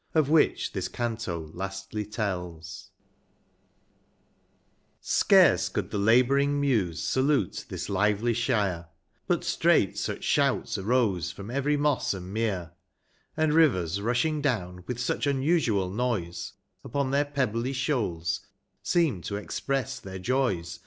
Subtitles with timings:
[0.15, 0.67] w CARCE
[5.69, 8.87] could the labouring Muse salute this lively Shire,
[9.29, 12.73] liut straight such shouts arose from every Moss and Merc,
[13.37, 18.39] And llivcrs ru.sliing down, with sucli unusual noise, Upon their pe)>bly slioals,
[18.81, 20.79] seem'd to express tlieir joys.